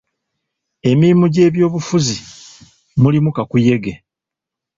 Emirimu 0.89 1.25
gy'ebyobufuzi 1.33 2.15
mulimu 3.01 3.29
kakuyege. 3.35 3.93